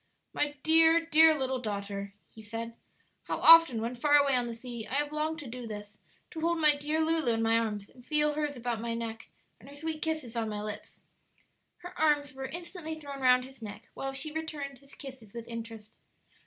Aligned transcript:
"My 0.33 0.55
dear, 0.63 1.05
dear 1.05 1.37
little 1.37 1.59
daughter," 1.59 2.15
he 2.31 2.41
said. 2.41 2.73
"How 3.25 3.37
often, 3.37 3.79
when 3.83 3.93
far 3.93 4.15
away 4.15 4.33
on 4.33 4.47
the 4.47 4.53
sea, 4.55 4.87
I 4.87 4.95
have 4.95 5.11
longed 5.11 5.37
to 5.41 5.47
do 5.47 5.67
this 5.67 5.99
to 6.31 6.41
hold 6.41 6.57
my 6.57 6.75
dear 6.75 7.01
Lulu 7.05 7.31
in 7.31 7.43
my 7.43 7.55
arms 7.59 7.87
and 7.87 8.03
feel 8.03 8.33
hers 8.33 8.55
about 8.57 8.81
my 8.81 8.95
neck 8.95 9.29
and 9.59 9.69
her 9.69 9.75
sweet 9.75 10.01
kisses 10.01 10.35
on 10.35 10.49
my 10.49 10.63
lips." 10.63 11.01
Her 11.83 11.93
arms 11.99 12.33
were 12.33 12.47
instantly 12.47 12.99
thrown 12.99 13.21
round 13.21 13.45
his 13.45 13.61
neck, 13.61 13.89
while 13.93 14.11
she 14.11 14.31
returned 14.31 14.79
his 14.79 14.95
kisses 14.95 15.35
with 15.35 15.47
interest. 15.47 15.95